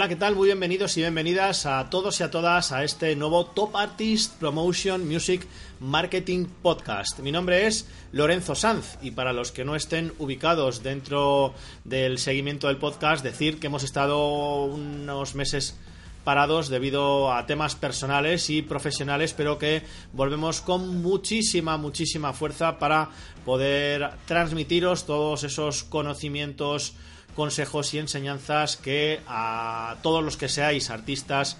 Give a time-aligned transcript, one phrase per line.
[0.00, 0.34] Hola, ¿qué tal?
[0.34, 5.06] Muy bienvenidos y bienvenidas a todos y a todas a este nuevo Top Artist Promotion
[5.06, 5.46] Music
[5.78, 7.18] Marketing Podcast.
[7.18, 11.52] Mi nombre es Lorenzo Sanz y para los que no estén ubicados dentro
[11.84, 15.78] del seguimiento del podcast, decir que hemos estado unos meses
[16.24, 19.82] parados debido a temas personales y profesionales, pero que
[20.14, 23.10] volvemos con muchísima, muchísima fuerza para
[23.44, 26.94] poder transmitiros todos esos conocimientos
[27.34, 31.56] consejos y enseñanzas que a todos los que seáis artistas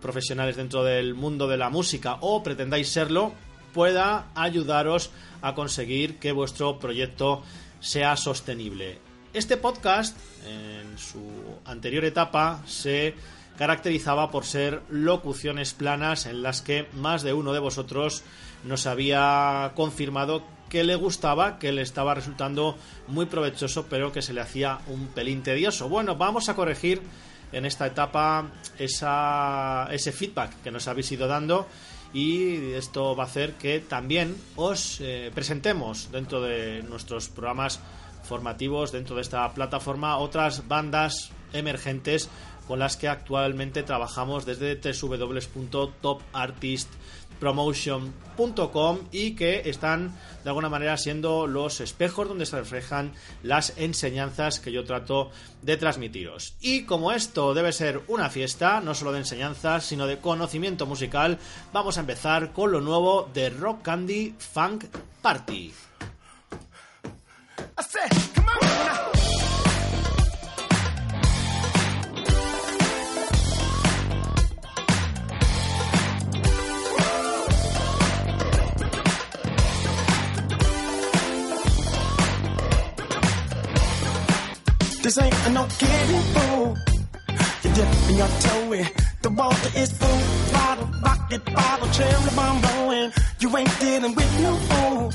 [0.00, 3.32] profesionales dentro del mundo de la música o pretendáis serlo,
[3.72, 5.10] pueda ayudaros
[5.42, 7.42] a conseguir que vuestro proyecto
[7.80, 8.98] sea sostenible.
[9.32, 11.22] Este podcast, en su
[11.64, 13.14] anterior etapa, se
[13.58, 18.22] caracterizaba por ser locuciones planas en las que más de uno de vosotros
[18.64, 24.32] nos había confirmado que le gustaba, que le estaba resultando muy provechoso, pero que se
[24.32, 25.88] le hacía un pelín tedioso.
[25.88, 27.02] Bueno, vamos a corregir
[27.52, 31.66] en esta etapa ese feedback que nos habéis ido dando
[32.12, 37.80] y esto va a hacer que también os eh, presentemos dentro de nuestros programas
[38.22, 42.28] formativos, dentro de esta plataforma, otras bandas emergentes
[42.66, 44.76] con las que actualmente trabajamos desde
[47.40, 53.12] www.topartistpromotion.com y que están de alguna manera siendo los espejos donde se reflejan
[53.42, 55.30] las enseñanzas que yo trato
[55.62, 56.54] de transmitiros.
[56.60, 61.38] Y como esto debe ser una fiesta, no solo de enseñanzas, sino de conocimiento musical,
[61.72, 64.84] vamos a empezar con lo nuevo de Rock Candy Funk
[65.22, 65.72] Party.
[85.02, 86.76] This ain't no kidding fool.
[87.62, 88.86] You're dipping your toe in.
[89.22, 90.20] The water is full.
[90.52, 93.12] Bottle, rocket, bottle, cherry bomb blowing.
[93.38, 95.12] You ain't dealing with no fool.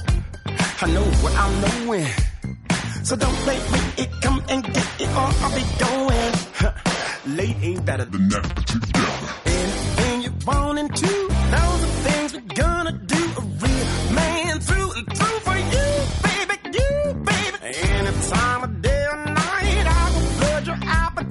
[0.81, 2.07] I know what I'm knowing.
[3.03, 4.09] So don't play with it.
[4.21, 6.33] Come and get it or I'll be going.
[7.37, 9.29] Late ain't better than never together.
[9.45, 11.07] Anything you want and to.
[11.07, 13.12] Those are things we're gonna do.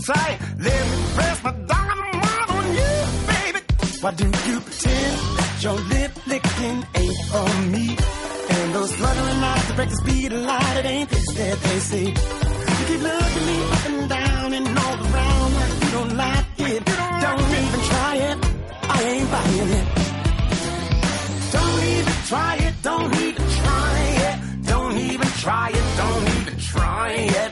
[0.03, 0.41] Appetite.
[0.59, 2.93] Let me press my dynamite on you,
[3.27, 3.61] baby.
[4.01, 7.97] Why do you pretend that your lip licking ain't for me?
[8.51, 11.79] And those fluttering eyes that break the speed of light, it ain't this that they
[11.79, 12.07] see.
[12.09, 16.84] You keep looking me up and down and all around like you don't like it.
[17.25, 18.39] Don't even try it.
[18.83, 19.87] I ain't buying it.
[21.53, 22.75] Don't even try it.
[22.83, 24.67] Don't even try it.
[24.67, 25.97] Don't even try it.
[25.97, 27.52] Don't even try it.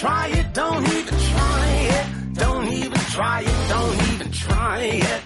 [0.00, 0.54] Try it.
[0.54, 1.66] Don't even try
[1.96, 2.06] it.
[2.34, 3.56] Don't even try it.
[3.68, 5.20] Don't even try it.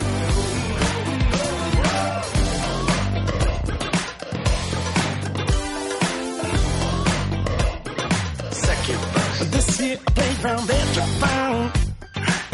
[8.68, 9.40] Second verse.
[9.54, 11.66] This here playground that you found,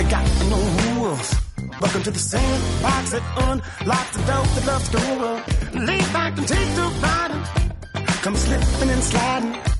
[0.00, 1.28] it got no rules.
[1.80, 5.80] Welcome to the sandbox that unlocks the door that loves to go.
[5.88, 7.32] Lay back and take the ride.
[8.24, 9.79] Come slipping and sliding.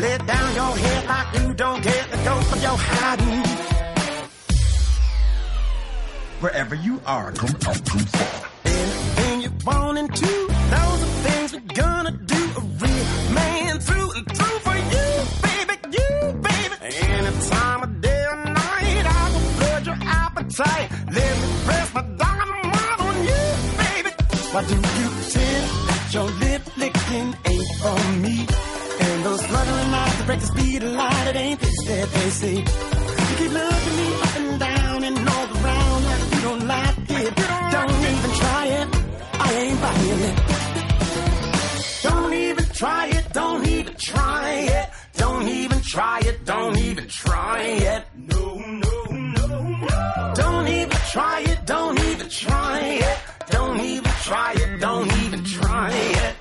[0.00, 2.04] Lay down your head like you don't care.
[2.10, 3.42] the go of your hiding.
[6.40, 8.50] Wherever you are, come out too far.
[8.64, 10.26] Anything you want and to.
[10.26, 12.42] Those are things we're gonna do.
[12.56, 15.08] A real man through and through for you,
[15.46, 16.76] baby, you, baby.
[16.82, 20.90] Any time of day or night, I will flood your appetite.
[21.12, 23.42] Let me press my dynamite on you,
[23.82, 24.10] baby.
[24.52, 28.61] Why do you pretend that your lip licking ain't for me?
[30.32, 32.56] Break the speed of light, it ain't this that they see.
[32.56, 37.36] You keep looking me up and down and all around like you don't like it.
[37.76, 38.88] Don't even try it.
[39.46, 40.36] I ain't buying it.
[42.02, 43.24] Don't even try it.
[43.32, 44.88] Don't even try it.
[45.14, 46.44] Don't even try it.
[46.46, 48.04] Don't even try it.
[48.16, 48.44] No,
[48.84, 49.48] no, no,
[49.84, 50.32] no.
[50.34, 51.66] Don't even try it.
[51.66, 53.18] Don't even try it.
[53.50, 54.80] Don't even try it.
[54.80, 56.34] Don't even try it.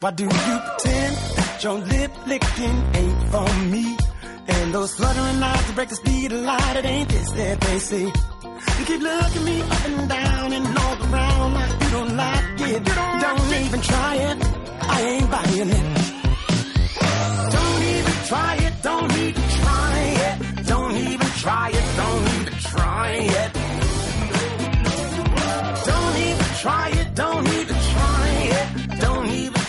[0.00, 1.11] Why do you pretend
[1.62, 3.96] your lip licking ain't for me?
[4.48, 7.78] And those fluttering eyes that break the speed of light, it ain't this that they
[7.78, 8.04] see.
[8.06, 12.84] You keep looking me up and down and all around like you don't like it.
[13.24, 14.38] Don't even try it.
[14.80, 15.86] I ain't buying it.
[17.56, 18.74] Don't even try it.
[18.82, 20.66] Don't even try it.
[20.66, 21.86] Don't even try it.
[22.02, 23.52] Don't even try it.
[25.90, 27.14] Don't even try it.
[27.14, 28.26] Don't even try
[28.58, 29.00] it.
[29.00, 29.61] Don't even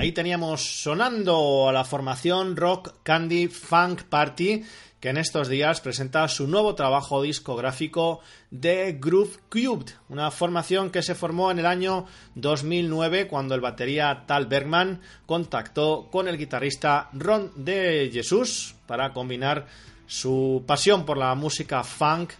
[0.00, 4.64] Ahí teníamos sonando a la formación Rock Candy Funk Party
[5.00, 8.20] que en estos días presenta su nuevo trabajo discográfico
[8.58, 14.24] The Groove Cubed, una formación que se formó en el año 2009 cuando el batería
[14.26, 19.66] Tal Bergman contactó con el guitarrista Ron de Jesús para combinar
[20.06, 22.32] su pasión por la música funk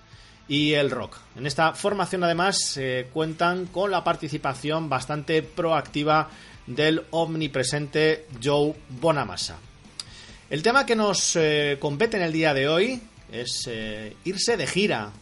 [0.46, 1.16] y el rock.
[1.36, 6.28] En esta formación además eh, cuentan con la participación bastante proactiva
[6.66, 9.69] del omnipresente Joe Bonamassa.
[10.50, 13.00] El tema que nos eh, compete en el día de hoy
[13.30, 15.12] es eh, irse de gira.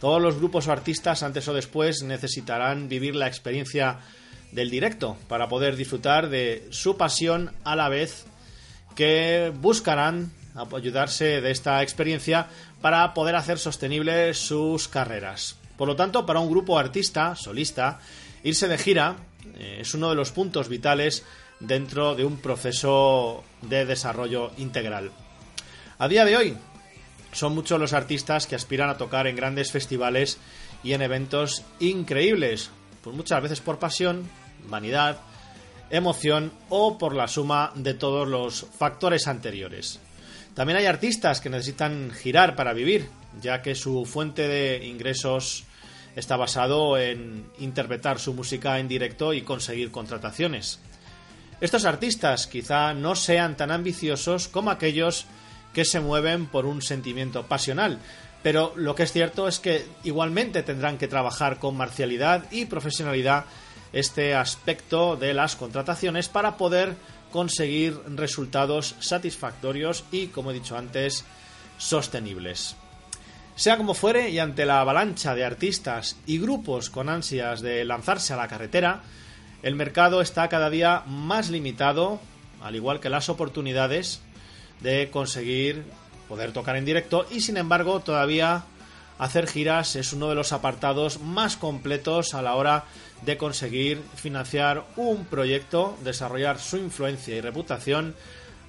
[0.00, 4.00] Todos los grupos o artistas antes o después necesitarán vivir la experiencia
[4.50, 8.24] del directo para poder disfrutar de su pasión a la vez
[8.96, 12.48] que buscarán ayudarse de esta experiencia
[12.80, 15.54] para poder hacer sostenibles sus carreras.
[15.76, 18.00] Por lo tanto, para un grupo artista, solista,
[18.42, 19.16] irse de gira
[19.56, 21.22] eh, es uno de los puntos vitales
[21.60, 25.10] dentro de un proceso de desarrollo integral.
[25.98, 26.56] A día de hoy,
[27.32, 30.38] son muchos los artistas que aspiran a tocar en grandes festivales
[30.82, 32.70] y en eventos increíbles,
[33.02, 34.28] pues muchas veces por pasión,
[34.68, 35.18] vanidad,
[35.90, 40.00] emoción o por la suma de todos los factores anteriores.
[40.54, 43.08] También hay artistas que necesitan girar para vivir,
[43.40, 45.64] ya que su fuente de ingresos
[46.14, 50.78] está basado en interpretar su música en directo y conseguir contrataciones.
[51.64, 55.24] Estos artistas quizá no sean tan ambiciosos como aquellos
[55.72, 58.00] que se mueven por un sentimiento pasional,
[58.42, 63.46] pero lo que es cierto es que igualmente tendrán que trabajar con marcialidad y profesionalidad
[63.94, 66.96] este aspecto de las contrataciones para poder
[67.32, 71.24] conseguir resultados satisfactorios y, como he dicho antes,
[71.78, 72.76] sostenibles.
[73.56, 78.34] Sea como fuere, y ante la avalancha de artistas y grupos con ansias de lanzarse
[78.34, 79.00] a la carretera,
[79.64, 82.20] el mercado está cada día más limitado,
[82.60, 84.20] al igual que las oportunidades
[84.80, 85.84] de conseguir
[86.28, 88.64] poder tocar en directo y sin embargo todavía
[89.18, 92.84] hacer giras es uno de los apartados más completos a la hora
[93.22, 98.14] de conseguir financiar un proyecto, desarrollar su influencia y reputación,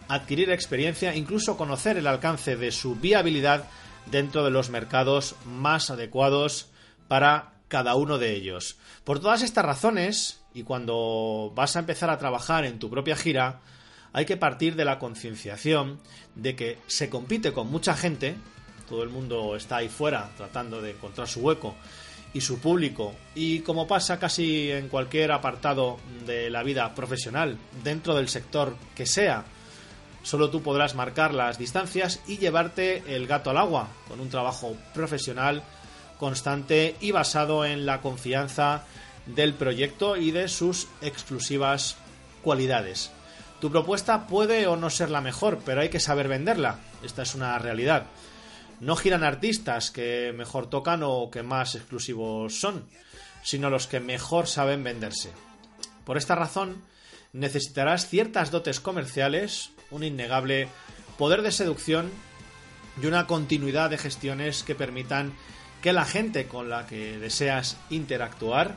[0.07, 3.65] adquirir experiencia, incluso conocer el alcance de su viabilidad
[4.05, 6.69] dentro de los mercados más adecuados
[7.09, 8.77] para cada uno de ellos.
[9.03, 13.59] Por todas estas razones, y cuando vas a empezar a trabajar en tu propia gira,
[14.13, 15.99] hay que partir de la concienciación
[16.33, 18.37] de que se compite con mucha gente,
[18.87, 21.75] todo el mundo está ahí fuera tratando de encontrar su hueco
[22.33, 23.13] y su público.
[23.35, 29.05] Y como pasa casi en cualquier apartado de la vida profesional, dentro del sector que
[29.05, 29.43] sea,
[30.23, 34.77] solo tú podrás marcar las distancias y llevarte el gato al agua, con un trabajo
[34.93, 35.63] profesional,
[36.17, 38.85] constante y basado en la confianza
[39.25, 41.97] del proyecto y de sus exclusivas
[42.41, 43.11] cualidades.
[43.61, 46.79] Tu propuesta puede o no ser la mejor, pero hay que saber venderla.
[47.03, 48.05] Esta es una realidad
[48.79, 52.85] no giran artistas que mejor tocan o que más exclusivos son,
[53.43, 55.31] sino los que mejor saben venderse.
[56.03, 56.83] Por esta razón,
[57.33, 60.67] necesitarás ciertas dotes comerciales, un innegable
[61.17, 62.11] poder de seducción
[63.01, 65.33] y una continuidad de gestiones que permitan
[65.81, 68.75] que la gente con la que deseas interactuar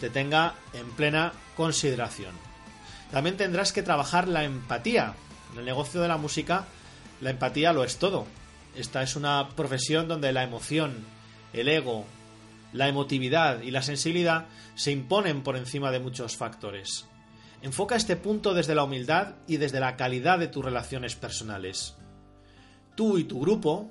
[0.00, 2.34] te tenga en plena consideración.
[3.10, 5.14] También tendrás que trabajar la empatía.
[5.52, 6.66] En el negocio de la música,
[7.20, 8.26] la empatía lo es todo.
[8.76, 11.04] Esta es una profesión donde la emoción,
[11.52, 12.04] el ego,
[12.72, 17.06] la emotividad y la sensibilidad se imponen por encima de muchos factores.
[17.62, 21.96] Enfoca este punto desde la humildad y desde la calidad de tus relaciones personales.
[22.94, 23.90] Tú y tu grupo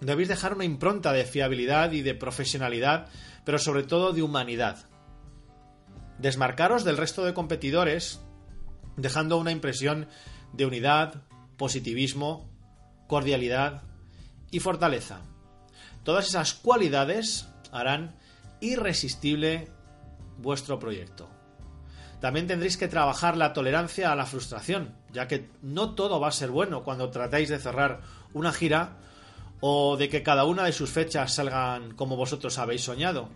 [0.00, 3.08] debéis dejar una impronta de fiabilidad y de profesionalidad,
[3.44, 4.86] pero sobre todo de humanidad.
[6.22, 8.20] Desmarcaros del resto de competidores,
[8.96, 10.06] dejando una impresión
[10.52, 11.24] de unidad,
[11.56, 12.48] positivismo,
[13.08, 13.82] cordialidad
[14.52, 15.22] y fortaleza.
[16.04, 18.14] Todas esas cualidades harán
[18.60, 19.68] irresistible
[20.38, 21.28] vuestro proyecto.
[22.20, 26.30] También tendréis que trabajar la tolerancia a la frustración, ya que no todo va a
[26.30, 28.00] ser bueno cuando tratáis de cerrar
[28.32, 28.98] una gira
[29.58, 33.28] o de que cada una de sus fechas salgan como vosotros habéis soñado.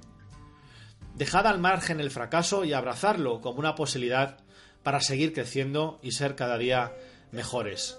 [1.17, 4.39] Dejad al margen el fracaso y abrazarlo como una posibilidad
[4.83, 6.93] para seguir creciendo y ser cada día
[7.33, 7.99] mejores.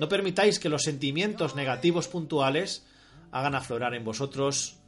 [0.00, 2.84] No permitáis que los sentimientos negativos puntuales
[3.30, 4.78] hagan aflorar en vosotros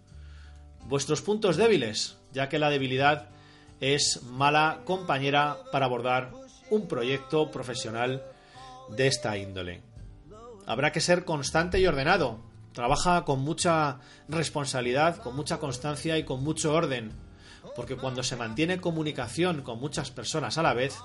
[0.86, 3.28] vuestros puntos débiles, ya que la debilidad
[3.80, 6.32] es mala compañera para abordar
[6.70, 8.24] un proyecto profesional
[8.88, 9.82] de esta índole.
[10.66, 12.40] Habrá que ser constante y ordenado.
[12.72, 13.98] Trabaja con mucha
[14.28, 17.12] responsabilidad, con mucha constancia y con mucho orden.
[17.76, 20.98] porque cuando se mantiene comunicación con muchas personas a la vez,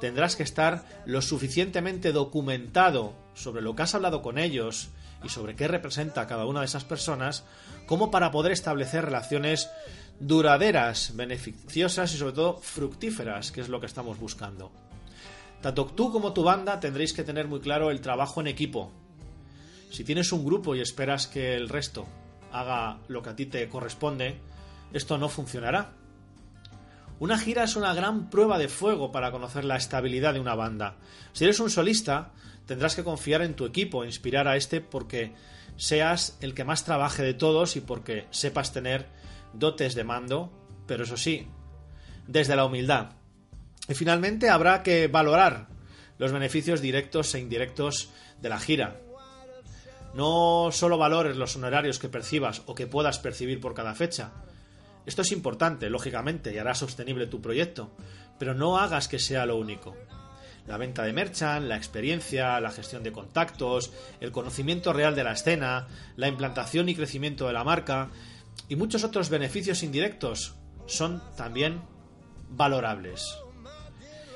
[0.00, 4.90] tendrás que estar lo suficientemente documentado sobre lo que has hablado con ellos
[5.24, 7.44] y sobre qué representa cada una de esas personas,
[7.86, 9.68] como para poder establecer relaciones
[10.20, 14.70] duraderas, beneficiosas y sobre todo fructíferas, que es lo que estamos buscando.
[15.60, 18.92] Tanto tú como tu banda tendréis que tener muy claro el trabajo en equipo.
[19.90, 22.06] Si tienes un grupo y esperas que el resto
[22.52, 24.38] haga lo que a ti te corresponde,
[24.92, 25.92] esto no funcionará.
[27.20, 30.96] Una gira es una gran prueba de fuego para conocer la estabilidad de una banda.
[31.32, 32.32] Si eres un solista,
[32.66, 35.34] tendrás que confiar en tu equipo, inspirar a este porque
[35.76, 39.06] seas el que más trabaje de todos y porque sepas tener
[39.52, 40.52] dotes de mando,
[40.86, 41.48] pero eso sí,
[42.26, 43.12] desde la humildad.
[43.88, 45.68] Y finalmente habrá que valorar
[46.18, 49.00] los beneficios directos e indirectos de la gira.
[50.14, 54.32] No solo valores los honorarios que percibas o que puedas percibir por cada fecha,
[55.06, 57.90] esto es importante, lógicamente, y hará sostenible tu proyecto,
[58.38, 59.96] pero no hagas que sea lo único.
[60.66, 65.32] La venta de merchant, la experiencia, la gestión de contactos, el conocimiento real de la
[65.32, 68.10] escena, la implantación y crecimiento de la marca
[68.68, 71.80] y muchos otros beneficios indirectos son también
[72.50, 73.38] valorables.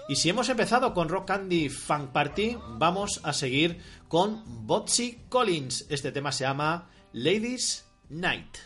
[0.09, 5.87] Y si hemos empezado con Rock Candy Funk Party, vamos a seguir con Botsy Collins.
[5.89, 8.59] Este tema se llama Ladies Night.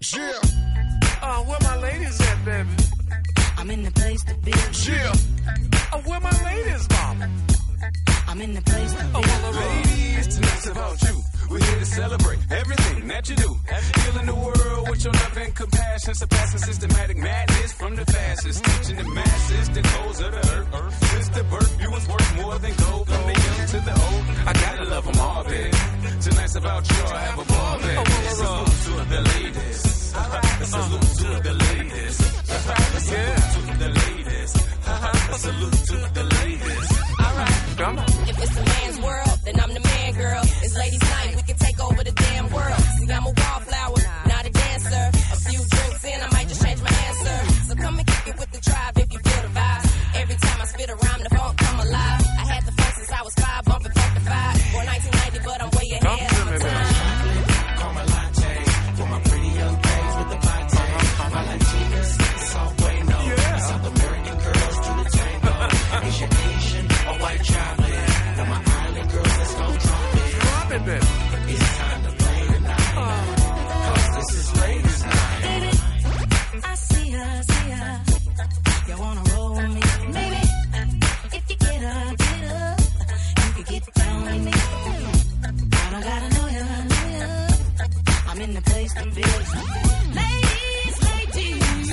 [0.00, 0.32] Yeah.
[1.22, 2.68] Uh, where my ladies at, baby?
[3.56, 4.50] I'm in the place to be.
[4.50, 5.12] Yeah.
[5.92, 7.28] Uh, where my ladies, mama?
[8.26, 9.10] I'm in the place to be.
[9.14, 11.31] Oh, well, the ladies, tonight's about you.
[11.52, 13.50] We're here to celebrate everything that you do.
[14.00, 16.14] Healing the world with your love and compassion.
[16.14, 18.64] Surpassing systematic madness from the fastest.
[18.64, 21.04] Teaching the masses the codes of the earth.
[21.12, 23.06] Since the birth, you was worth more than gold.
[23.06, 25.70] From the young to the old, I gotta love them all, baby.
[26.22, 27.96] Tonight's about you, I have a ball, baby.
[27.96, 28.64] Oh, oh well, oh.
[28.64, 29.82] salute to the ladies.
[30.14, 32.20] A salute to the ladies.
[32.50, 32.96] Uh-huh.
[32.96, 34.52] A salute to the ladies.
[34.86, 36.88] A salute to the ladies.
[37.20, 38.08] All right, come on.
[38.28, 40.42] If it's a man's world, then I'm the man, girl.
[40.62, 42.80] It's ladies' night, we can take over the damn world.
[42.98, 45.04] See, I'm a wallflower, not a dancer.
[45.32, 47.52] A few drinks in, I might just change my answer.
[47.68, 50.20] So come and kick it with the tribe if you feel the vibe.
[50.20, 52.21] Every time I spit a rhyme, the funk come alive.
[88.64, 89.22] Place to be.
[90.20, 91.92] Ladies, ladies,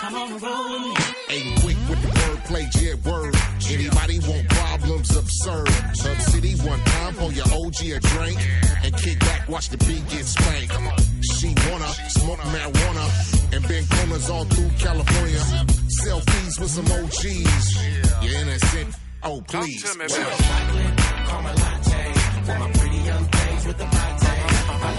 [0.00, 0.94] come on and roll with me.
[1.30, 3.34] Ain't quick with the wordplay, yeah, word.
[3.70, 5.68] Anybody want problems absurd?
[5.68, 8.38] Hub City one time for your OG a drink
[8.84, 10.72] and kick back, watch the beat get spanked.
[11.34, 15.40] She wanna smoke marijuana and bend corners all through California.
[16.02, 17.76] Selfies with some OGs.
[18.22, 18.94] You're innocent.
[19.22, 19.82] Oh, please.
[19.82, 20.12] Come please.
[20.12, 20.84] to me, baby.
[21.26, 21.56] Drop it,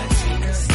[0.10, 0.25] baby.
[0.46, 0.68] Yes,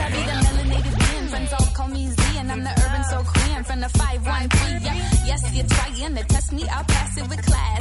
[0.00, 1.28] I be the melanated being.
[1.28, 4.82] Friends all call me Z, and I'm the urban soul queen from the 513.
[4.82, 6.64] Yeah, yes, you're trying to test me.
[6.68, 7.80] I'll pass it with class.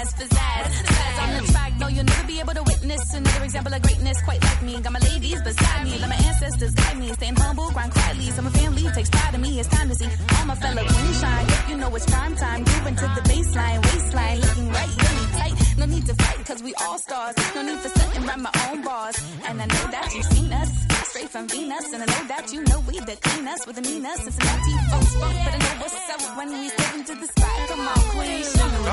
[0.00, 1.72] As pizzazz, spaz on the track.
[1.78, 4.80] No, you'll never be able to witness another example of greatness quite like me.
[4.80, 7.12] Got my ladies beside me, let my ancestors guide me.
[7.12, 8.30] Staying humble, grind quietly.
[8.30, 9.60] So my family takes pride in me.
[9.60, 11.46] It's time to see all my fellow queens shine.
[11.48, 12.60] Yep, you know it's prime time.
[12.60, 15.78] Moving to the baseline, waistline, looking right, really tight.
[15.78, 17.34] No need to fight, cause we all stars.
[17.54, 19.16] No need for sitting around my own bars.
[19.46, 20.70] And I know that you've seen us
[21.10, 21.92] straight from Venus.
[21.92, 24.22] And I know that you know we the cleanest with the meanest.
[24.24, 27.68] Cincinnati folks, but I know what's up when we step into the spot.
[27.68, 28.84] Come on, queen, chocolate,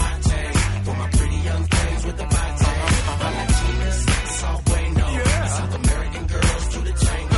[0.00, 0.44] latte.
[0.84, 2.26] For my pretty young things with the
[5.56, 7.36] South American girls do the tango.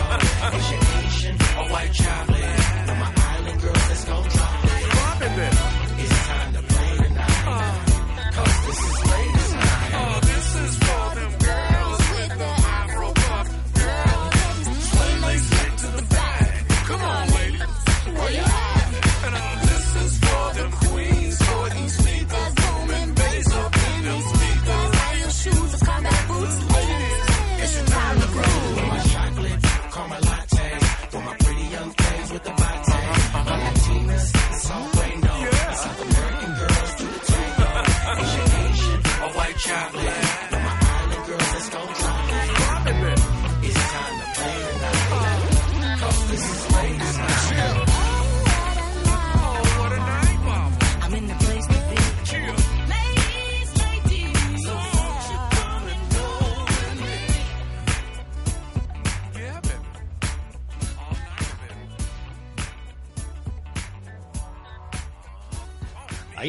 [1.73, 2.58] White chocolate.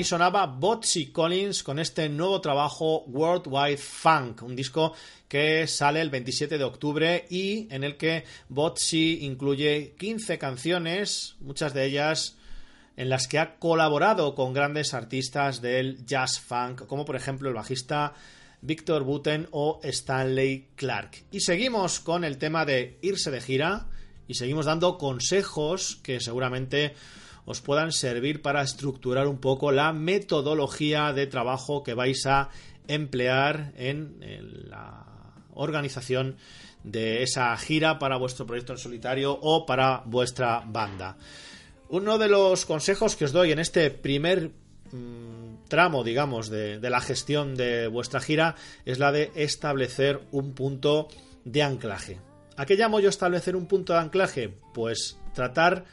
[0.09, 4.93] Sonaba Botsy Collins con este nuevo trabajo Worldwide Funk, un disco
[5.27, 11.75] que sale el 27 de octubre y en el que Botsy incluye 15 canciones, muchas
[11.75, 12.37] de ellas
[12.97, 17.53] en las que ha colaborado con grandes artistas del jazz funk, como por ejemplo el
[17.53, 18.15] bajista
[18.63, 21.25] Victor Buten o Stanley Clark.
[21.31, 23.85] Y seguimos con el tema de irse de gira
[24.27, 26.95] y seguimos dando consejos que seguramente
[27.49, 32.49] os puedan servir para estructurar un poco la metodología de trabajo que vais a
[32.87, 34.21] emplear en,
[34.69, 35.03] la
[35.55, 36.37] organización
[36.83, 41.17] de esa gira para vuestro proyecto en solitario o para vuestra banda.
[41.89, 44.51] Uno de los consejos que os doy en este primer
[44.91, 50.53] mm, tramo, digamos, de, de la gestión de vuestra gira es la de establecer un
[50.53, 51.07] punto
[51.45, 52.19] de anclaje.
[52.57, 54.53] ¿A qué llamo yo establecer un punto de anclaje?
[54.71, 55.85] Pues tratar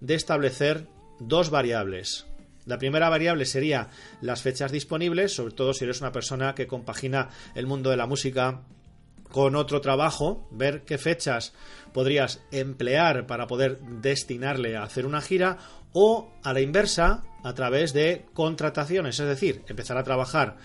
[0.00, 2.26] de establecer dos variables.
[2.66, 3.88] La primera variable sería
[4.20, 8.06] las fechas disponibles, sobre todo si eres una persona que compagina el mundo de la
[8.06, 8.62] música
[9.30, 11.52] con otro trabajo, ver qué fechas
[11.92, 15.58] podrías emplear para poder destinarle a hacer una gira
[15.92, 20.56] o a la inversa a través de contrataciones, es decir, empezar a trabajar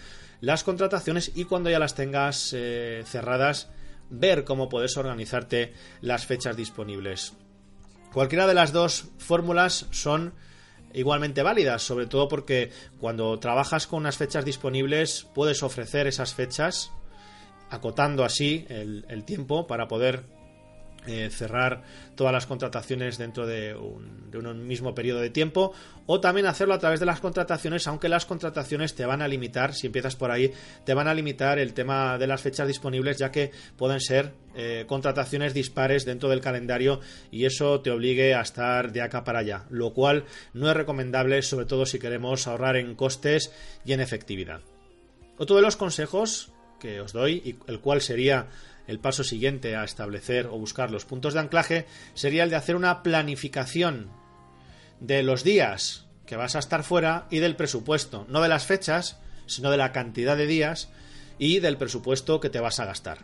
[0.41, 3.69] las contrataciones y cuando ya las tengas eh, cerradas
[4.09, 7.33] ver cómo puedes organizarte las fechas disponibles.
[8.13, 10.33] Cualquiera de las dos fórmulas son
[10.93, 16.91] igualmente válidas, sobre todo porque cuando trabajas con unas fechas disponibles puedes ofrecer esas fechas
[17.69, 20.25] acotando así el, el tiempo para poder
[21.07, 21.81] eh, cerrar
[22.15, 25.73] todas las contrataciones dentro de un, mismo periodo de tiempo
[26.05, 29.73] o también hacerlo a través de las contrataciones aunque las contrataciones te van a limitar
[29.73, 30.51] si empiezas por ahí
[30.85, 34.83] te van a limitar el tema de las fechas disponibles ya que pueden ser eh,
[34.88, 36.99] contrataciones dispares dentro del calendario
[37.31, 41.41] y eso te obligue a estar de acá para allá lo cual no es recomendable
[41.41, 43.53] sobre todo si queremos ahorrar en costes
[43.85, 44.59] y en efectividad.
[45.38, 48.47] Otro de los consejos que os doy y el cual sería
[48.89, 52.75] el paso siguiente a establecer o buscar los puntos de anclaje sería el de hacer
[52.75, 54.10] una planificación
[54.99, 59.19] de los días que vas a estar fuera y del presupuesto, no de las fechas,
[59.45, 60.89] sino de la cantidad de días
[61.38, 63.19] y del presupuesto que te vas a gastar.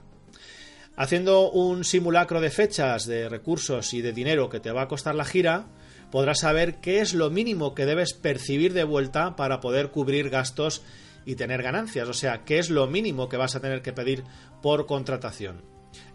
[0.95, 5.15] Haciendo un simulacro de fechas, de recursos y de dinero que te va a costar
[5.15, 5.65] la gira,
[6.11, 10.83] podrás saber qué es lo mínimo que debes percibir de vuelta para poder cubrir gastos
[11.25, 14.23] y tener ganancias, o sea, qué es lo mínimo que vas a tener que pedir
[14.65, 15.61] por contratación.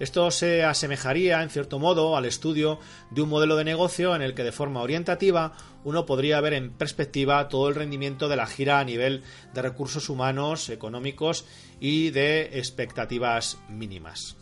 [0.01, 2.81] Esto se asemejaría, en cierto modo, al estudio
[3.13, 5.53] de un modelo de negocio en el que de forma orientativa
[5.85, 9.23] uno podría ver en perspectiva todo el rendimiento de la gira a nivel
[9.55, 11.45] de recursos humanos, económicos
[11.79, 14.37] y de expectativas mínimas.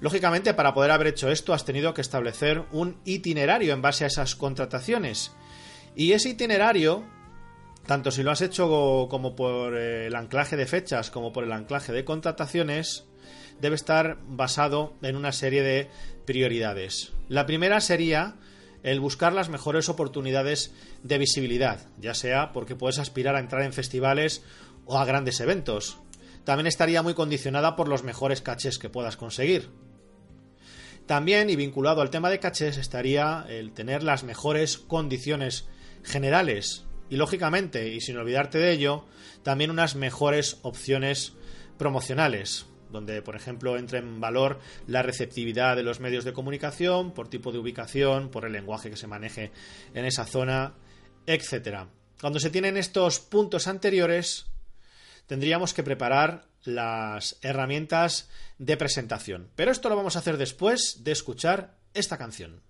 [0.00, 4.08] Lógicamente, para poder haber hecho esto, has tenido que establecer un itinerario en base a
[4.08, 5.32] esas contrataciones.
[5.94, 7.06] Y ese itinerario
[7.86, 11.92] tanto si lo has hecho como por el anclaje de fechas como por el anclaje
[11.92, 13.04] de contrataciones,
[13.60, 15.88] debe estar basado en una serie de
[16.24, 17.12] prioridades.
[17.28, 18.36] La primera sería
[18.82, 20.72] el buscar las mejores oportunidades
[21.02, 24.42] de visibilidad, ya sea porque puedes aspirar a entrar en festivales
[24.84, 25.98] o a grandes eventos.
[26.44, 29.70] También estaría muy condicionada por los mejores cachés que puedas conseguir.
[31.06, 35.66] También, y vinculado al tema de cachés, estaría el tener las mejores condiciones
[36.02, 39.04] generales y lógicamente, y sin olvidarte de ello,
[39.42, 41.34] también unas mejores opciones
[41.78, 47.28] promocionales, donde por ejemplo entre en valor la receptividad de los medios de comunicación, por
[47.28, 49.52] tipo de ubicación, por el lenguaje que se maneje
[49.94, 50.74] en esa zona,
[51.26, 51.86] etc.
[52.20, 54.46] Cuando se tienen estos puntos anteriores,
[55.26, 59.50] tendríamos que preparar las herramientas de presentación.
[59.54, 62.62] Pero esto lo vamos a hacer después de escuchar esta canción.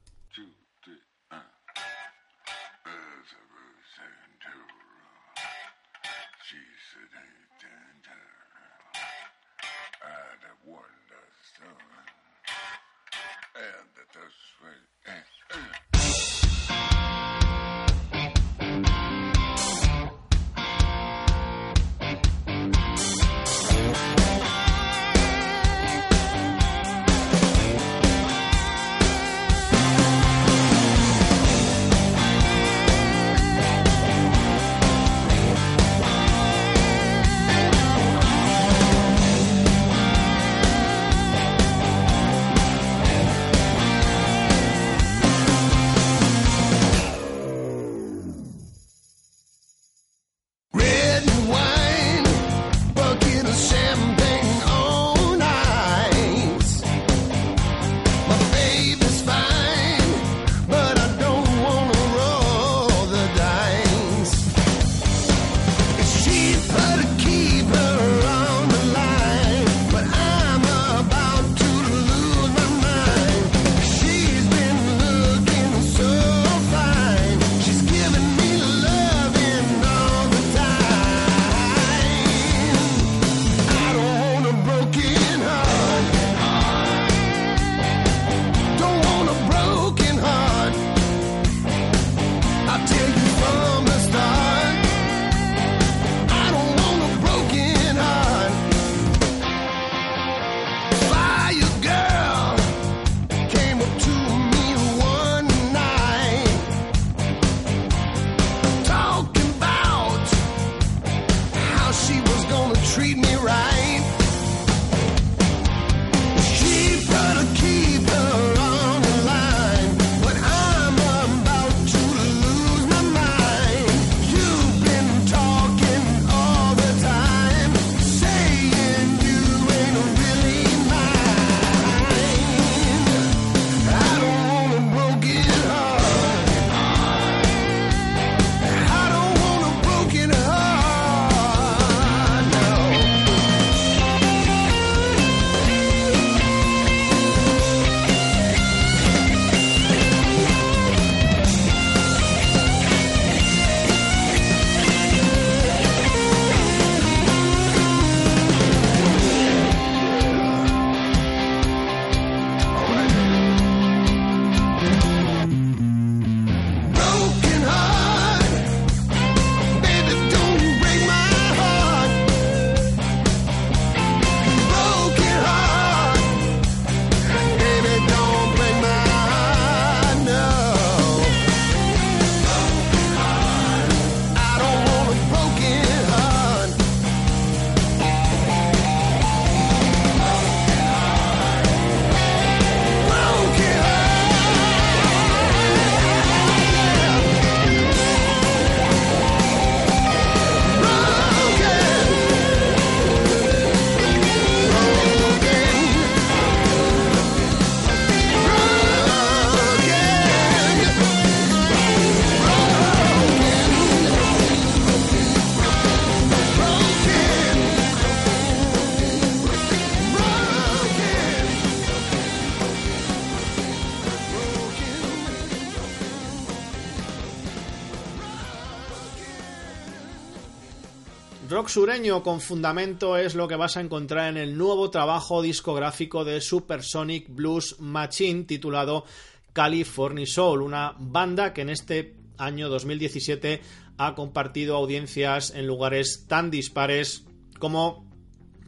[231.77, 236.41] Sureño con fundamento es lo que vas a encontrar en el nuevo trabajo discográfico de
[236.41, 239.05] Supersonic Blues Machine titulado
[239.53, 243.61] California Soul, una banda que en este año 2017
[243.99, 247.25] ha compartido audiencias en lugares tan dispares
[247.59, 248.07] como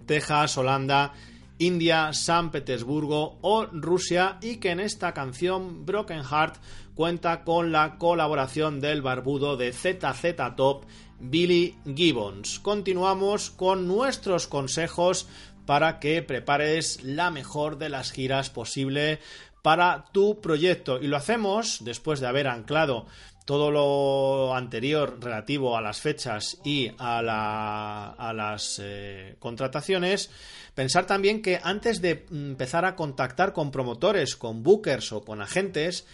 [0.04, 1.14] Texas, Holanda,
[1.56, 6.56] India, San Petersburgo o Rusia y que en esta canción Broken Heart
[7.02, 10.84] cuenta con la colaboración del barbudo de ZZ Top
[11.20, 12.58] Billy Gibbons.
[12.58, 15.28] Continuamos con nuestros consejos
[15.64, 19.20] para que prepares la mejor de las giras posible
[19.62, 23.06] para tu proyecto y lo hacemos después de haber anclado
[23.44, 30.30] todo lo anterior relativo a las fechas y a, la- a las eh, contrataciones,
[30.74, 36.04] pensar también que antes de empezar a contactar con promotores, con bookers o con agentes,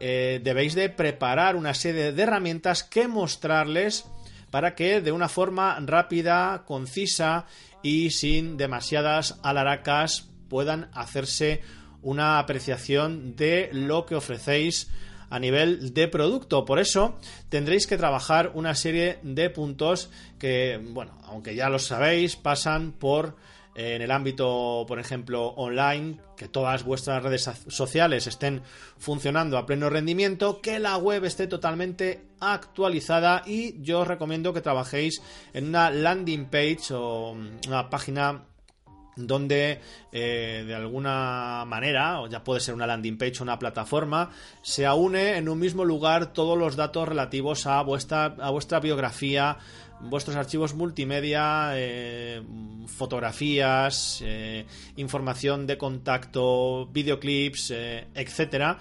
[0.00, 4.04] eh, debéis de preparar una serie de herramientas que mostrarles
[4.50, 7.46] para que de una forma rápida, concisa
[7.82, 11.60] y sin demasiadas alaracas puedan hacerse
[12.02, 14.90] una apreciación de lo que ofrecéis
[15.30, 16.64] a nivel de producto.
[16.64, 22.36] Por eso tendréis que trabajar una serie de puntos que, bueno, aunque ya lo sabéis,
[22.36, 23.36] pasan por
[23.74, 28.62] en el ámbito, por ejemplo, online, que todas vuestras redes so- sociales estén
[28.98, 34.60] funcionando a pleno rendimiento, que la web esté totalmente actualizada y yo os recomiendo que
[34.60, 38.44] trabajéis en una landing page o una página
[39.26, 39.80] donde
[40.12, 44.30] eh, de alguna manera, o ya puede ser una landing page o una plataforma,
[44.62, 49.58] se aúne en un mismo lugar todos los datos relativos a vuestra, a vuestra biografía,
[50.00, 52.42] vuestros archivos multimedia, eh,
[52.86, 58.78] fotografías, eh, información de contacto, videoclips, eh, etcétera.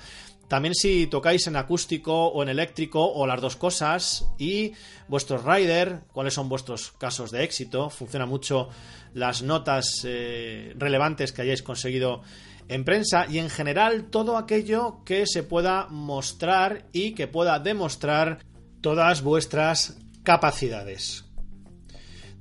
[0.47, 4.71] También si tocáis en acústico o en eléctrico o las dos cosas y
[5.09, 8.69] vuestros rider, cuáles son vuestros casos de éxito, funciona mucho
[9.13, 12.21] las notas eh, relevantes que hayáis conseguido
[12.69, 18.39] en prensa y en general todo aquello que se pueda mostrar y que pueda demostrar
[18.79, 21.23] todas vuestras capacidades.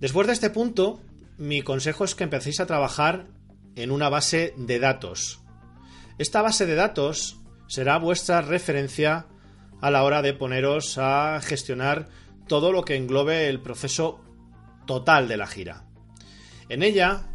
[0.00, 1.00] Después de este punto,
[1.38, 3.28] mi consejo es que empecéis a trabajar
[3.76, 5.38] en una base de datos.
[6.18, 9.26] Esta base de datos será vuestra referencia
[9.80, 12.08] a la hora de poneros a gestionar
[12.48, 14.18] todo lo que englobe el proceso
[14.88, 15.84] total de la gira.
[16.68, 17.28] En ella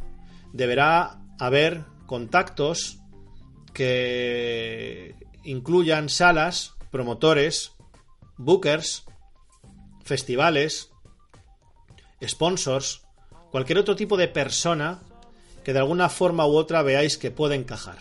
[0.51, 2.99] deberá haber contactos
[3.73, 7.71] que incluyan salas, promotores,
[8.35, 9.05] bookers,
[10.03, 10.91] festivales,
[12.25, 13.01] sponsors,
[13.51, 14.99] cualquier otro tipo de persona
[15.63, 17.99] que de alguna forma u otra veáis que puede encajar.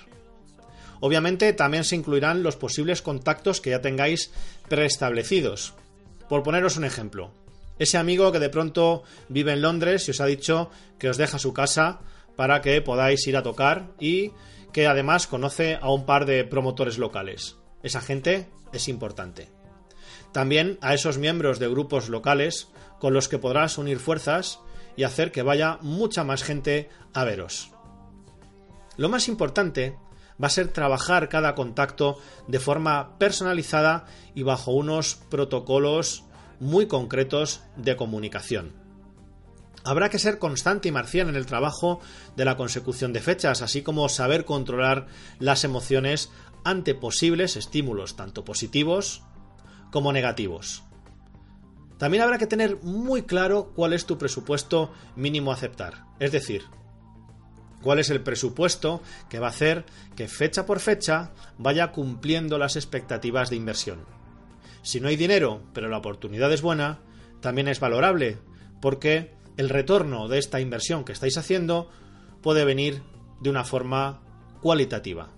[1.01, 4.31] Obviamente también se incluirán los posibles contactos que ya tengáis
[4.69, 5.75] preestablecidos.
[6.29, 7.33] Por poneros un ejemplo,
[7.79, 11.39] ese amigo que de pronto vive en Londres y os ha dicho que os deja
[11.39, 12.01] su casa
[12.37, 14.33] para que podáis ir a tocar y
[14.73, 17.57] que además conoce a un par de promotores locales.
[17.83, 19.60] Esa gente es importante.
[20.33, 24.61] También a esos miembros de grupos locales con los que podrás unir fuerzas
[24.97, 27.73] y hacer que vaya mucha más gente a veros.
[28.97, 29.97] Lo más importante
[30.43, 36.25] va a ser trabajar cada contacto de forma personalizada y bajo unos protocolos
[36.61, 38.73] muy concretos de comunicación.
[39.83, 42.01] Habrá que ser constante y marcial en el trabajo
[42.37, 45.07] de la consecución de fechas, así como saber controlar
[45.39, 46.31] las emociones
[46.65, 49.23] ante posibles estímulos, tanto positivos
[49.91, 50.85] como negativos.
[51.99, 56.65] También habrá que tener muy claro cuál es tu presupuesto mínimo a aceptar, es decir,
[57.83, 59.85] cuál es el presupuesto que va a hacer
[60.17, 64.05] que fecha por fecha vaya cumpliendo las expectativas de inversión.
[64.83, 67.01] Si no hay dinero, pero la oportunidad es buena,
[67.41, 68.39] también es valorable,
[68.81, 71.91] porque el retorno de esta inversión que estáis haciendo
[72.43, 73.03] puede venir
[73.41, 74.21] de una forma
[74.63, 75.29] cualitativa.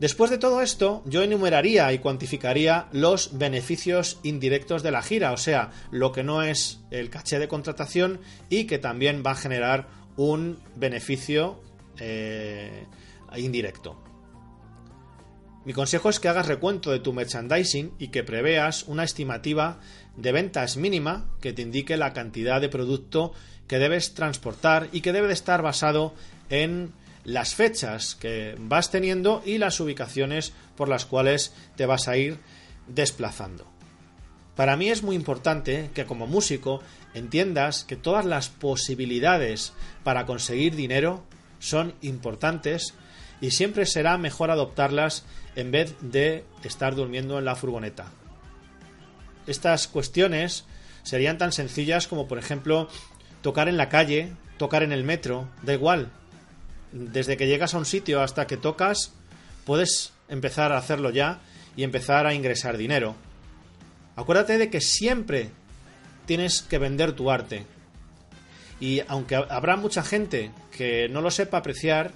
[0.00, 5.36] Después de todo esto, yo enumeraría y cuantificaría los beneficios indirectos de la gira, o
[5.36, 9.88] sea, lo que no es el caché de contratación y que también va a generar
[10.16, 11.60] un beneficio
[11.98, 12.86] eh,
[13.36, 14.02] indirecto.
[15.64, 19.78] Mi consejo es que hagas recuento de tu merchandising y que preveas una estimativa
[20.16, 23.32] de ventas mínima que te indique la cantidad de producto
[23.66, 26.14] que debes transportar y que debe de estar basado
[26.50, 26.92] en
[27.24, 32.38] las fechas que vas teniendo y las ubicaciones por las cuales te vas a ir
[32.86, 33.66] desplazando.
[34.56, 36.80] Para mí es muy importante que como músico
[37.14, 39.72] entiendas que todas las posibilidades
[40.04, 41.24] para conseguir dinero
[41.58, 42.94] son importantes
[43.40, 45.24] y siempre será mejor adoptarlas
[45.56, 48.06] en vez de estar durmiendo en la furgoneta.
[49.46, 50.64] Estas cuestiones
[51.02, 52.88] serían tan sencillas como, por ejemplo,
[53.42, 56.10] tocar en la calle, tocar en el metro, da igual.
[56.94, 59.12] Desde que llegas a un sitio hasta que tocas,
[59.64, 61.40] puedes empezar a hacerlo ya
[61.74, 63.16] y empezar a ingresar dinero.
[64.14, 65.50] Acuérdate de que siempre
[66.24, 67.66] tienes que vender tu arte.
[68.78, 72.12] Y aunque habrá mucha gente que no lo sepa apreciar,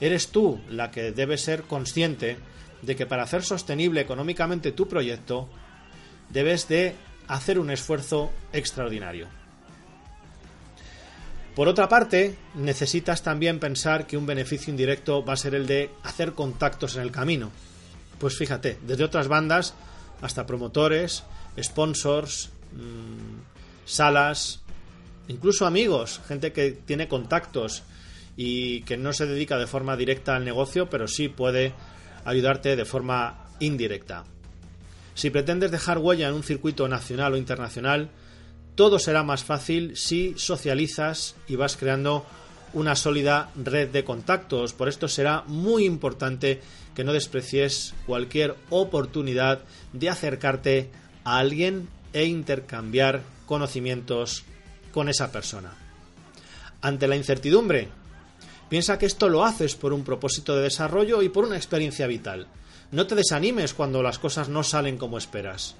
[0.00, 2.36] eres tú la que debe ser consciente
[2.82, 5.48] de que para hacer sostenible económicamente tu proyecto,
[6.28, 6.94] debes de
[7.26, 9.26] hacer un esfuerzo extraordinario.
[11.56, 15.90] Por otra parte, necesitas también pensar que un beneficio indirecto va a ser el de
[16.02, 17.50] hacer contactos en el camino.
[18.18, 19.72] Pues fíjate, desde otras bandas
[20.20, 21.24] hasta promotores,
[21.58, 23.40] sponsors, mmm,
[23.86, 24.60] salas,
[25.28, 27.84] incluso amigos, gente que tiene contactos
[28.36, 31.72] y que no se dedica de forma directa al negocio, pero sí puede
[32.26, 34.24] ayudarte de forma indirecta.
[35.14, 38.10] Si pretendes dejar huella en un circuito nacional o internacional,
[38.76, 42.24] todo será más fácil si socializas y vas creando
[42.74, 44.74] una sólida red de contactos.
[44.74, 46.60] Por esto será muy importante
[46.94, 49.60] que no desprecies cualquier oportunidad
[49.94, 50.90] de acercarte
[51.24, 54.44] a alguien e intercambiar conocimientos
[54.92, 55.72] con esa persona.
[56.82, 57.88] Ante la incertidumbre,
[58.68, 62.46] piensa que esto lo haces por un propósito de desarrollo y por una experiencia vital.
[62.92, 65.76] No te desanimes cuando las cosas no salen como esperas.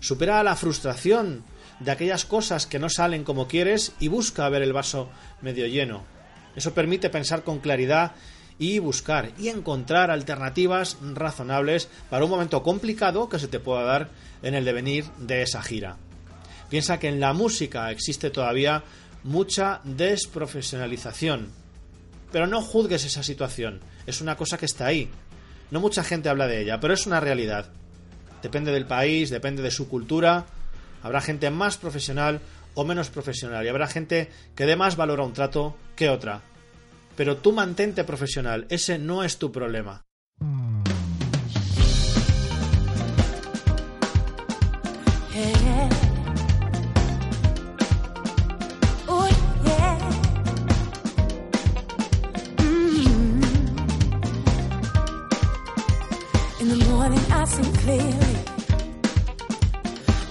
[0.00, 1.42] Supera la frustración
[1.80, 5.08] de aquellas cosas que no salen como quieres y busca ver el vaso
[5.42, 6.04] medio lleno.
[6.56, 8.12] Eso permite pensar con claridad
[8.58, 14.10] y buscar y encontrar alternativas razonables para un momento complicado que se te pueda dar
[14.42, 15.96] en el devenir de esa gira.
[16.68, 18.84] Piensa que en la música existe todavía
[19.24, 21.50] mucha desprofesionalización,
[22.30, 25.10] pero no juzgues esa situación, es una cosa que está ahí.
[25.70, 27.70] No mucha gente habla de ella, pero es una realidad.
[28.42, 30.46] Depende del país, depende de su cultura,
[31.04, 32.40] habrá gente más profesional
[32.74, 36.40] o menos profesional y habrá gente que dé más valor a un trato que otra.
[37.14, 40.02] Pero tú mantente profesional, ese no es tu problema.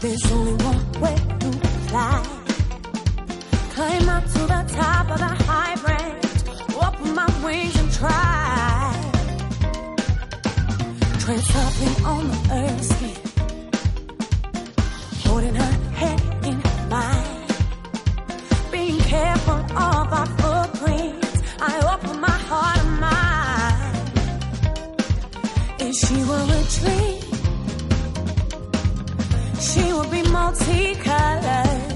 [0.04, 1.52] There's only one way to
[1.88, 2.24] fly.
[3.74, 6.26] Climb up to the top of the high branch.
[6.76, 9.12] Open my wings and try.
[11.20, 13.33] Tread softly on the earth's skin
[30.44, 31.94] multicolored.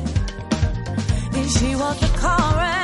[1.33, 2.76] If she was the chorus,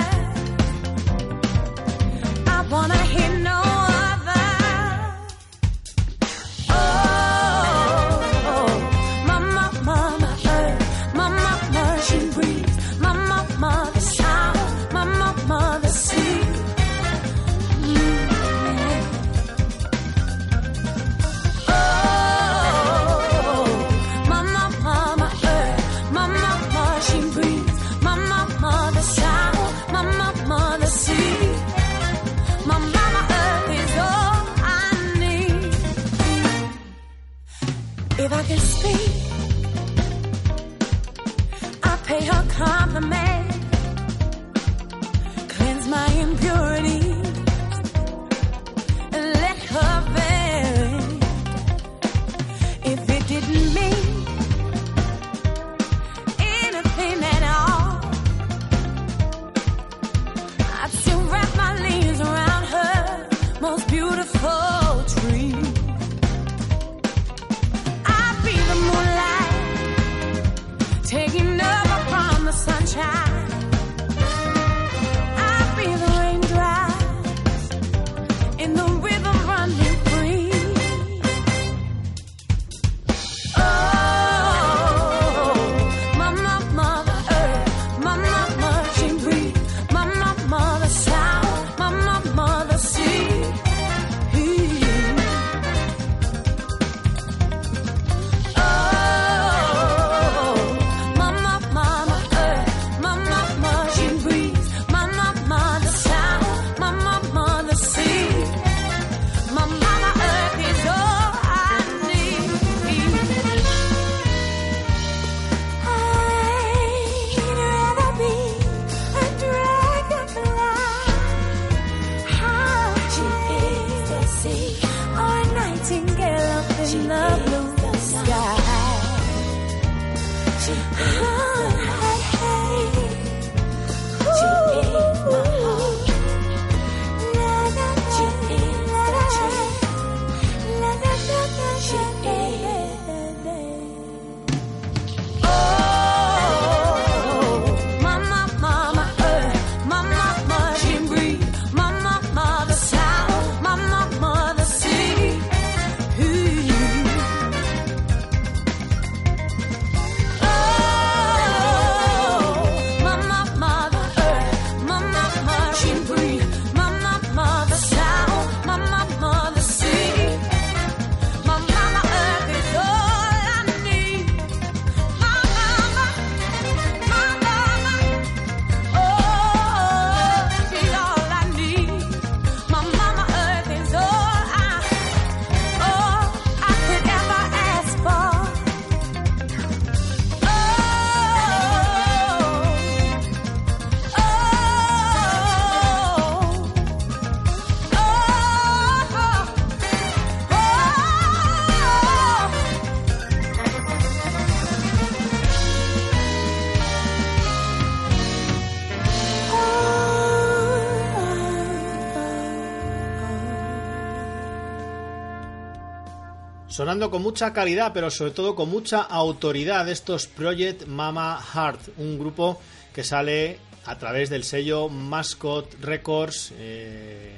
[216.84, 222.20] Sonando con mucha calidad, pero sobre todo con mucha autoridad, estos Project Mama Heart, un
[222.20, 222.60] grupo
[222.94, 227.32] que sale a través del sello Mascot Records eh,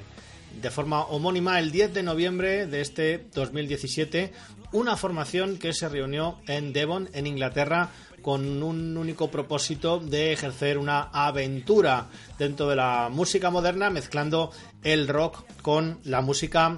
[0.60, 4.34] de forma homónima el 10 de noviembre de este 2017,
[4.72, 7.92] una formación que se reunió en Devon, en Inglaterra,
[8.24, 12.08] con un único propósito de ejercer una aventura
[12.40, 16.78] dentro de la música moderna, mezclando el rock con la música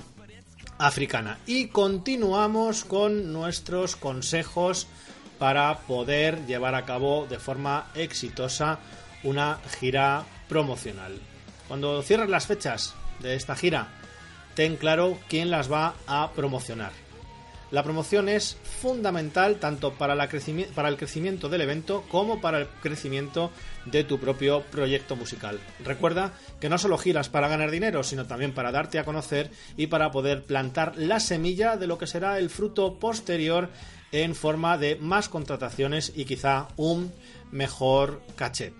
[0.78, 1.40] africana.
[1.46, 4.88] Y continuamos con nuestros consejos
[5.40, 8.80] para poder llevar a cabo de forma exitosa
[9.24, 11.20] una gira promocional.
[11.68, 13.90] Cuando cierres las fechas de esta gira,
[14.56, 17.07] ten claro quién las va a promocionar.
[17.70, 23.52] La promoción es fundamental tanto para, el crecimiento del evento como para el crecimiento
[23.86, 25.60] de tu propio proyecto musical.
[25.84, 29.88] Recuerda que no solo giras para ganar dinero, sino también para darte a conocer y
[29.88, 33.70] para poder plantar la semilla de lo que será el fruto posterior
[34.14, 37.12] en forma de más contrataciones y quizá un
[37.52, 38.74] mejor caché.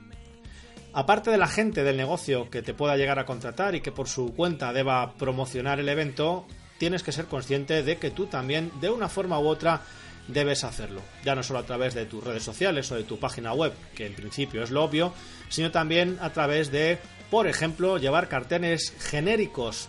[0.94, 4.08] Aparte de la gente del negocio que te pueda llegar a contratar y que por
[4.08, 6.48] su cuenta deba promocionar el evento,
[6.78, 9.82] tienes que ser consciente de que tú también, de una forma u otra,
[10.28, 11.02] debes hacerlo.
[11.24, 14.06] Ya no solo a través de tus redes sociales o de tu página web, que
[14.06, 15.14] en principio es lo obvio,
[15.50, 17.00] sino también a través de,
[17.30, 19.88] por ejemplo, llevar carteles genéricos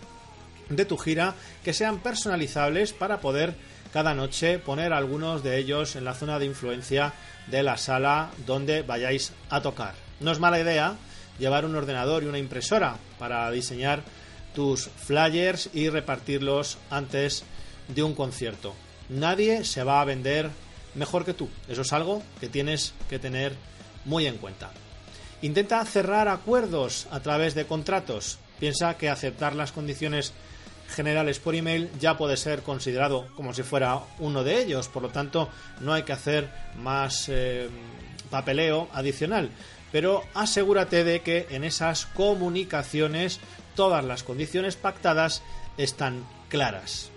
[0.68, 1.34] de tu gira
[1.64, 3.55] que sean personalizables para poder
[3.93, 7.14] cada noche poner algunos de ellos en la zona de influencia
[7.47, 9.95] de la sala donde vayáis a tocar.
[10.20, 10.97] No es mala idea
[11.39, 14.03] llevar un ordenador y una impresora para diseñar
[14.55, 17.44] tus flyers y repartirlos antes
[17.88, 18.74] de un concierto.
[19.09, 20.51] Nadie se va a vender
[20.94, 21.49] mejor que tú.
[21.68, 23.55] Eso es algo que tienes que tener
[24.05, 24.70] muy en cuenta.
[25.42, 28.38] Intenta cerrar acuerdos a través de contratos.
[28.59, 30.32] Piensa que aceptar las condiciones
[30.88, 34.88] generales por email ya puede ser considerado como si fuera uno de ellos.
[34.88, 35.49] Por lo tanto,
[35.80, 37.68] no hay que hacer más eh,
[38.30, 39.51] papeleo adicional.
[39.92, 43.40] Pero asegúrate de que en esas comunicaciones
[43.79, 45.41] todas las condiciones pactadas
[45.76, 47.11] están claras.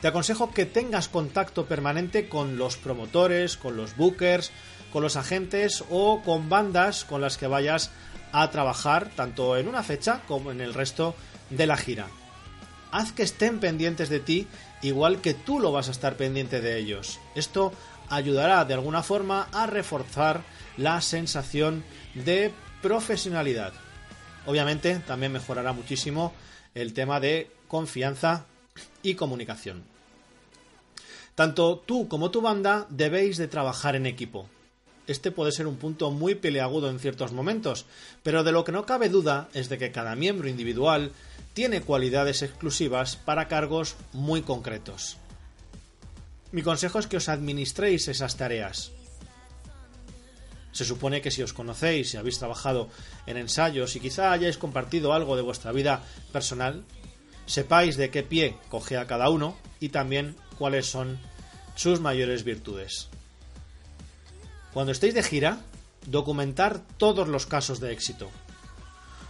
[0.00, 4.52] Te aconsejo que tengas contacto permanente con los promotores, con los bookers,
[4.92, 7.90] con los agentes o con bandas con las que vayas
[8.30, 11.16] a trabajar tanto en una fecha como en el resto
[11.50, 12.06] de la gira.
[12.92, 14.46] Haz que estén pendientes de ti
[14.80, 17.18] igual que tú lo vas a estar pendiente de ellos.
[17.34, 17.72] Esto
[18.08, 20.42] ayudará de alguna forma a reforzar
[20.76, 21.82] la sensación
[22.14, 23.72] de profesionalidad.
[24.46, 26.32] Obviamente también mejorará muchísimo
[26.74, 28.46] el tema de confianza
[29.02, 29.82] y comunicación.
[31.34, 34.48] Tanto tú como tu banda debéis de trabajar en equipo.
[35.06, 37.86] Este puede ser un punto muy peleagudo en ciertos momentos,
[38.22, 41.12] pero de lo que no cabe duda es de que cada miembro individual
[41.54, 45.16] tiene cualidades exclusivas para cargos muy concretos.
[46.52, 48.92] Mi consejo es que os administréis esas tareas.
[50.72, 52.88] Se supone que si os conocéis y habéis trabajado
[53.26, 56.02] en ensayos y quizá hayáis compartido algo de vuestra vida
[56.32, 56.84] personal,
[57.46, 61.18] sepáis de qué pie coge a cada uno y también cuáles son
[61.74, 63.08] sus mayores virtudes.
[64.72, 65.60] Cuando estéis de gira,
[66.06, 68.30] documentar todos los casos de éxito.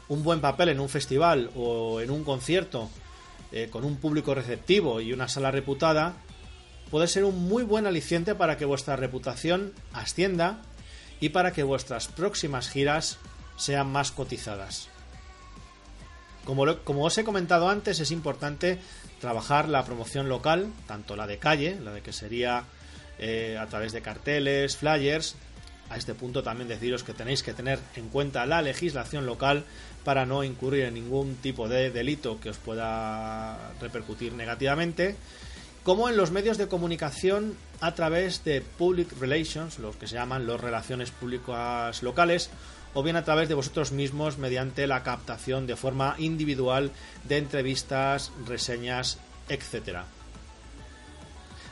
[0.09, 2.91] Un buen papel en un festival o en un concierto
[3.53, 6.15] eh, con un público receptivo y una sala reputada,
[6.91, 10.63] puede ser un muy buen aliciente para que vuestra reputación ascienda
[11.21, 13.19] y para que vuestras próximas giras
[13.57, 14.89] sean más cotizadas.
[16.45, 18.79] Como, como os he comentado antes, es importante
[19.21, 22.65] trabajar la promoción local, tanto la de calle, la de que sería
[23.19, 25.37] eh, a través de carteles, flyers.
[25.91, 29.65] A este punto también deciros que tenéis que tener en cuenta la legislación local
[30.05, 35.17] para no incurrir en ningún tipo de delito que os pueda repercutir negativamente
[35.83, 40.47] como en los medios de comunicación a través de public relations, los que se llaman
[40.47, 42.51] las relaciones públicas locales,
[42.95, 46.91] o bien a través de vosotros mismos mediante la captación de forma individual
[47.25, 49.19] de entrevistas, reseñas,
[49.49, 50.05] etcétera.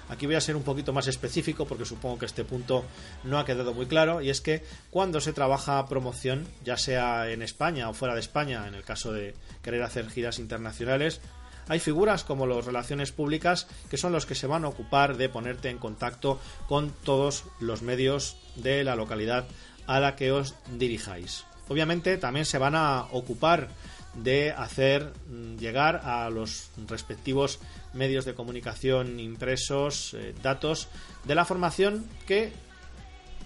[0.09, 2.84] Aquí voy a ser un poquito más específico porque supongo que este punto
[3.24, 7.42] no ha quedado muy claro y es que cuando se trabaja promoción, ya sea en
[7.42, 11.20] España o fuera de España, en el caso de querer hacer giras internacionales,
[11.68, 15.28] hay figuras como los relaciones públicas que son los que se van a ocupar de
[15.28, 19.46] ponerte en contacto con todos los medios de la localidad
[19.86, 21.44] a la que os dirijáis.
[21.68, 23.68] Obviamente también se van a ocupar
[24.14, 27.60] de hacer mm, llegar a los respectivos
[27.92, 30.88] medios de comunicación impresos eh, datos
[31.24, 32.52] de la formación que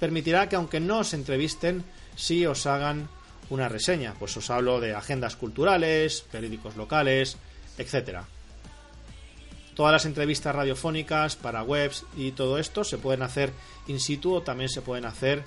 [0.00, 1.84] permitirá que aunque no os entrevisten,
[2.16, 3.08] sí os hagan
[3.50, 4.14] una reseña.
[4.18, 7.36] Pues os hablo de agendas culturales, periódicos locales,
[7.78, 8.26] etcétera.
[9.74, 13.52] Todas las entrevistas radiofónicas para webs y todo esto se pueden hacer
[13.86, 15.44] in situ o también se pueden hacer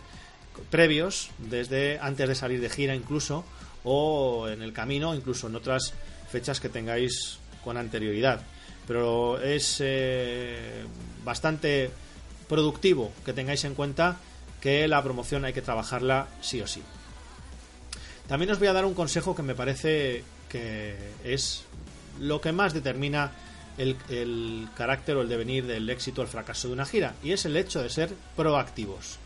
[0.72, 3.46] previos, desde antes de salir de gira incluso,
[3.84, 5.94] o en el camino, incluso en otras
[6.32, 8.42] fechas que tengáis con anterioridad.
[8.88, 10.86] Pero es eh,
[11.24, 11.92] bastante
[12.48, 14.18] productivo que tengáis en cuenta
[14.60, 16.82] que la promoción hay que trabajarla sí o sí.
[18.28, 21.64] También os voy a dar un consejo que me parece que es
[22.20, 23.32] lo que más determina
[23.78, 27.46] el, carácter o el devenir del éxito o el fracaso de una gira, y es
[27.46, 29.18] el hecho de ser proactivos.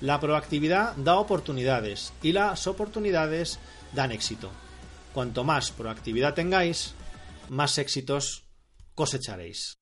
[0.00, 3.58] La proactividad da oportunidades y las oportunidades
[3.92, 4.50] dan éxito.
[5.14, 6.94] Cuanto más proactividad tengáis,
[7.48, 8.44] más éxitos
[8.94, 9.78] cosecharéis.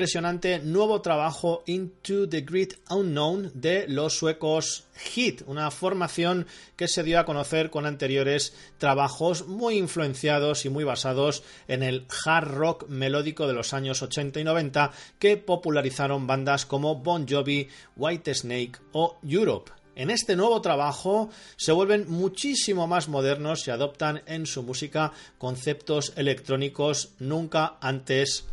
[0.00, 7.02] Impresionante nuevo trabajo Into the Great Unknown de los suecos Hit, una formación que se
[7.02, 12.88] dio a conocer con anteriores trabajos muy influenciados y muy basados en el hard rock
[12.88, 18.78] melódico de los años 80 y 90 que popularizaron bandas como Bon Jovi, White Snake
[18.92, 19.70] o Europe.
[19.96, 26.14] En este nuevo trabajo se vuelven muchísimo más modernos y adoptan en su música conceptos
[26.16, 28.46] electrónicos nunca antes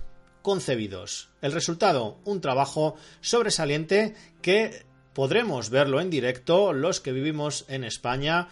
[0.47, 1.27] concebidos.
[1.41, 8.47] El resultado, un trabajo sobresaliente que podremos verlo en directo los que vivimos en España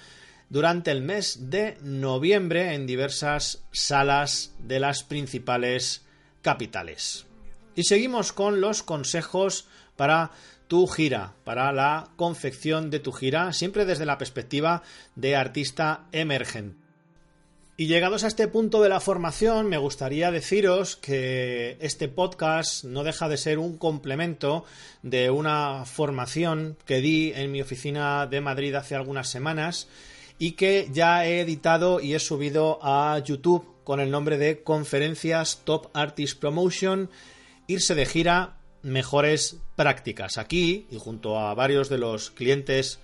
[0.50, 6.04] durante el mes de noviembre en diversas salas de las principales
[6.42, 7.28] capitales.
[7.78, 9.66] Y seguimos con los consejos
[9.96, 10.32] para
[10.68, 14.84] tu gira, para la confección de tu gira, siempre desde la perspectiva
[15.16, 16.85] de artista emergente.
[17.78, 23.04] Y llegados a este punto de la formación, me gustaría deciros que este podcast no
[23.04, 24.64] deja de ser un complemento
[25.04, 29.90] de una formación que di en mi oficina de Madrid hace algunas semanas
[30.40, 35.60] y que ya he editado y he subido a YouTube con el nombre de Conferencias
[35.66, 37.10] Top Artist Promotion,
[37.68, 40.38] irse de gira, mejores prácticas.
[40.38, 43.00] Aquí, y junto a varios de los clientes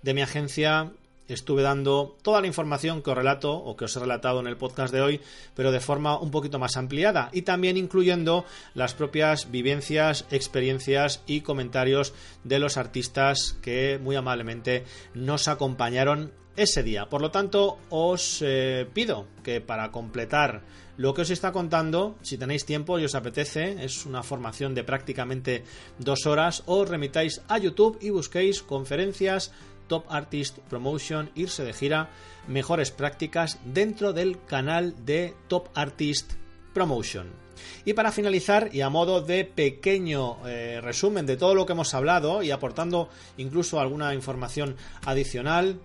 [0.00, 0.92] de mi agencia,
[1.28, 4.56] estuve dando toda la información que os relato o que os he relatado en el
[4.56, 5.20] podcast de hoy,
[5.54, 8.44] pero de forma un poquito más ampliada y también incluyendo
[8.74, 12.14] las propias vivencias, experiencias y comentarios
[12.44, 17.06] de los artistas que muy amablemente nos acompañaron ese día.
[17.08, 20.62] Por lo tanto, os eh, pido que para completar
[20.96, 24.84] lo que os está contando, si tenéis tiempo y os apetece, es una formación de
[24.84, 25.64] prácticamente
[25.98, 29.50] dos horas, os remitáis a YouTube y busquéis conferencias
[29.86, 32.10] Top Artist Promotion, irse de gira,
[32.46, 36.32] mejores prácticas dentro del canal de Top Artist
[36.72, 37.44] Promotion.
[37.84, 41.92] Y para finalizar, y a modo de pequeño eh, resumen de todo lo que hemos
[41.94, 45.78] hablado y aportando incluso alguna información adicional,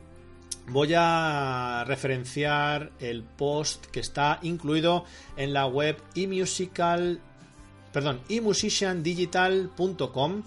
[0.67, 5.03] voy a referenciar el post que está incluido
[5.35, 7.19] en la web emusical,
[7.91, 10.43] perdón, emusiciandigital.com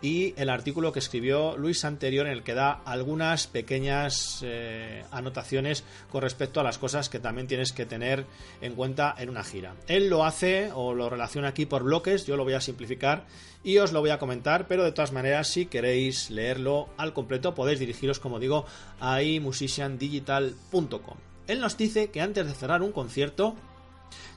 [0.00, 5.84] y el artículo que escribió Luis anterior en el que da algunas pequeñas eh, anotaciones
[6.10, 8.24] con respecto a las cosas que también tienes que tener
[8.60, 9.74] en cuenta en una gira.
[9.88, 13.26] Él lo hace o lo relaciona aquí por bloques, yo lo voy a simplificar
[13.64, 17.54] y os lo voy a comentar, pero de todas maneras si queréis leerlo al completo
[17.54, 18.66] podéis dirigiros como digo
[19.00, 21.16] a imusiciandigital.com.
[21.48, 23.56] Él nos dice que antes de cerrar un concierto,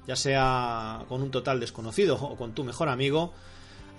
[0.07, 3.34] ya sea con un total desconocido o con tu mejor amigo,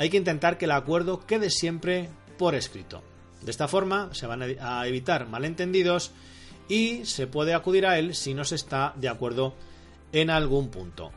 [0.03, 3.03] hay que intentar que el acuerdo quede siempre por escrito.
[3.41, 6.11] De esta forma se van a evitar malentendidos
[6.69, 9.55] y se puede acudir a él si no se está de acuerdo
[10.13, 11.13] en algún punto.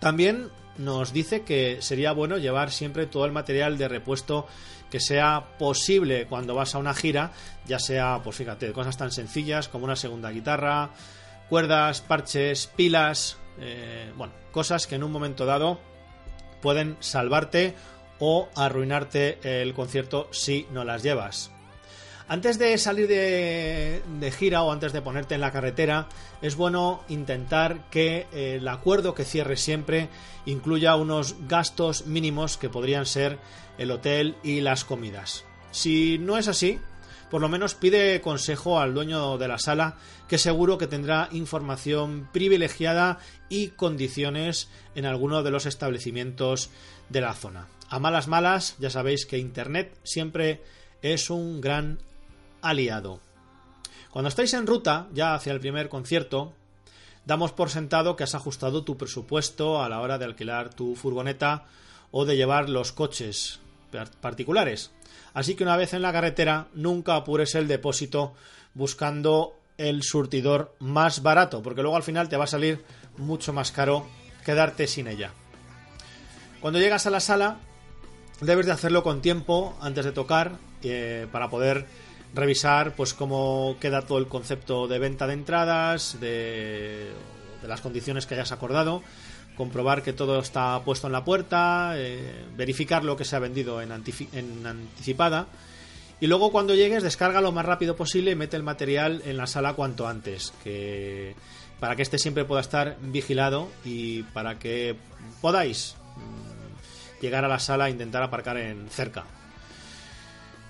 [0.00, 4.46] También nos dice que sería bueno llevar siempre todo el material de repuesto
[4.90, 7.32] que sea posible cuando vas a una gira,
[7.66, 10.90] ya sea, pues fíjate, cosas tan sencillas como una segunda guitarra,
[11.48, 15.95] cuerdas, parches, pilas, eh, bueno, cosas que en un momento dado
[16.60, 17.74] pueden salvarte
[18.18, 21.50] o arruinarte el concierto si no las llevas.
[22.28, 26.08] Antes de salir de, gira o antes de ponerte en la carretera,
[26.42, 30.08] es bueno intentar que el acuerdo que cierres siempre
[30.44, 33.38] incluya unos gastos mínimos que podrían ser
[33.78, 35.44] el hotel y las comidas.
[35.70, 36.80] Si no es así,
[37.30, 39.96] por lo menos pide consejo al dueño de la sala,
[40.28, 43.18] que seguro que tendrá información privilegiada
[43.48, 46.70] y condiciones en alguno de los establecimientos
[47.08, 47.68] de la zona.
[47.88, 50.62] A malas malas, ya sabéis que Internet siempre
[51.02, 51.98] es un gran
[52.62, 53.20] aliado.
[54.10, 56.54] Cuando estáis en ruta, ya hacia el primer concierto,
[57.26, 61.66] damos por sentado que has ajustado tu presupuesto a la hora de alquilar tu furgoneta
[62.10, 63.60] o de llevar los coches
[64.20, 64.92] particulares.
[65.34, 68.34] Así que una vez en la carretera, nunca apures el depósito
[68.74, 72.84] buscando el surtidor más barato, porque luego al final te va a salir
[73.18, 74.06] mucho más caro
[74.44, 75.32] quedarte sin ella.
[76.60, 77.58] Cuando llegas a la sala,
[78.40, 81.86] debes de hacerlo con tiempo antes de tocar eh, para poder
[82.34, 87.10] revisar pues cómo queda todo el concepto de venta de entradas, de,
[87.62, 89.02] de las condiciones que hayas acordado,
[89.56, 93.80] comprobar que todo está puesto en la puerta, eh, verificar lo que se ha vendido
[93.80, 95.46] en, en anticipada
[96.18, 99.46] y luego cuando llegues descarga lo más rápido posible y mete el material en la
[99.46, 101.34] sala cuanto antes, que
[101.78, 104.96] para que este siempre pueda estar vigilado y para que
[105.42, 109.24] podáis mm, llegar a la sala e intentar aparcar en cerca.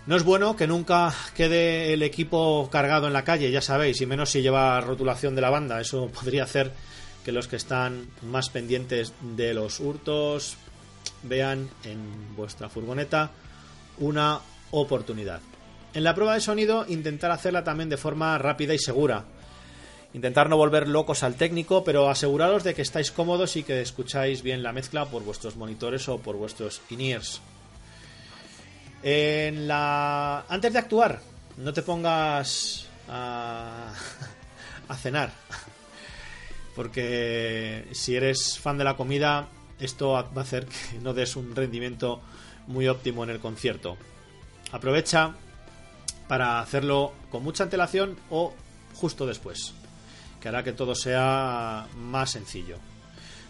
[0.07, 4.07] No es bueno que nunca quede el equipo cargado en la calle, ya sabéis, y
[4.07, 5.81] menos si lleva rotulación de la banda.
[5.81, 6.73] Eso podría hacer
[7.27, 10.57] que los que están más pendientes de los hurtos
[11.25, 13.33] vean en vuestra furgoneta
[13.99, 14.39] una
[14.71, 15.41] oportunidad.
[15.93, 19.25] En la prueba de sonido, intentar hacerla también de forma rápida y segura.
[20.15, 24.43] Intentar no volver locos al técnico, pero aseguraros de que estáis cómodos y que escucháis
[24.43, 27.41] bien la mezcla por vuestros monitores o por vuestros in-ears.
[29.03, 30.45] En la...
[30.49, 31.21] Antes de actuar,
[31.57, 33.93] no te pongas a,
[34.89, 35.33] a cenar.
[36.77, 39.49] Porque si eres fan de la comida,
[39.81, 42.21] esto va a hacer que no des un rendimiento
[42.69, 43.97] muy óptimo en el concierto.
[44.71, 45.35] Aprovecha
[46.29, 48.53] para hacerlo con mucha antelación o
[48.95, 49.73] justo después,
[50.41, 52.77] que hará que todo sea más sencillo.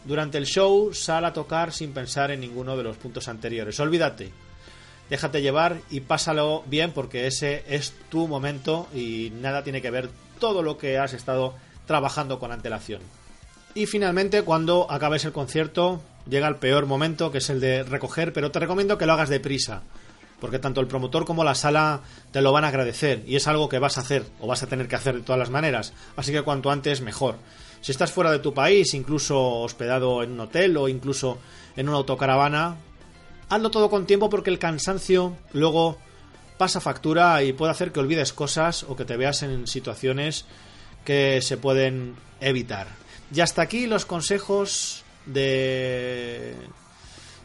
[0.05, 3.81] Durante el show, sal a tocar sin pensar en ninguno de los puntos anteriores.
[3.81, 4.31] Olvídate,
[5.11, 10.11] déjate llevar y pásalo bien porque ese es tu momento y nada tiene que ver
[10.39, 11.55] todo lo que has estado
[11.87, 13.01] trabajando con antelación.
[13.75, 18.33] Y finalmente, cuando acabes el concierto, llega el peor momento, que es el de recoger,
[18.33, 19.83] pero te recomiendo que lo hagas deprisa,
[20.41, 22.01] porque tanto el promotor como la sala
[22.33, 24.67] te lo van a agradecer y es algo que vas a hacer o vas a
[24.67, 27.37] tener que hacer de todas las maneras, así que cuanto antes mejor.
[27.81, 31.39] Si estás fuera de tu país, incluso hospedado en un hotel o incluso
[31.77, 32.77] en una autocaravana,
[33.49, 35.99] hazlo todo con tiempo porque el cansancio luego
[36.57, 40.47] pasa factura y puede hacer que olvides cosas o que te veas en situaciones
[41.07, 42.89] que se pueden evitar.
[43.35, 46.55] Y hasta aquí los consejos de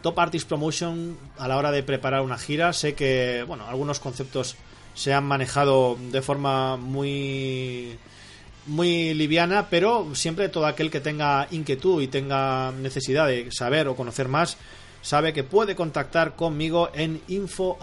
[0.01, 2.73] Top Artist Promotion a la hora de preparar una gira.
[2.73, 4.57] Sé que, bueno, algunos conceptos
[4.93, 7.97] se han manejado de forma muy
[8.67, 13.95] muy liviana, pero siempre todo aquel que tenga inquietud y tenga necesidad de saber o
[13.95, 14.57] conocer más,
[15.01, 17.77] sabe que puede contactar conmigo en info